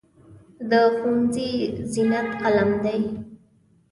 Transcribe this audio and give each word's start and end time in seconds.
د 0.69 0.71
ښوونځي 0.95 1.49
زینت 1.91 2.29
قلم 2.41 2.71
دی. 2.83 3.01